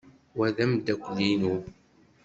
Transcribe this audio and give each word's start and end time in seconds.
Wa 0.37 0.47
d 0.55 0.57
ameddakel-inu. 0.63 1.55